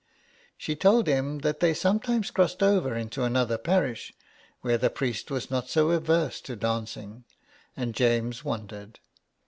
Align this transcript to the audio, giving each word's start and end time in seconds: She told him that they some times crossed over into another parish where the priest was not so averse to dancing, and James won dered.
She 0.57 0.75
told 0.75 1.05
him 1.05 1.41
that 1.41 1.59
they 1.59 1.75
some 1.75 1.99
times 1.99 2.31
crossed 2.31 2.63
over 2.63 2.95
into 2.95 3.23
another 3.23 3.59
parish 3.59 4.11
where 4.61 4.79
the 4.79 4.89
priest 4.89 5.29
was 5.29 5.51
not 5.51 5.69
so 5.69 5.91
averse 5.91 6.41
to 6.41 6.55
dancing, 6.55 7.23
and 7.77 7.93
James 7.93 8.43
won 8.43 8.65
dered. 8.67 8.95